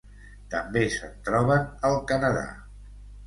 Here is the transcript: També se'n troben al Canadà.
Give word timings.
També 0.53 0.81
se'n 0.93 1.13
troben 1.27 1.69
al 1.91 1.99
Canadà. 2.13 2.47